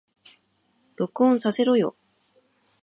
[0.95, 1.95] 録音させろよ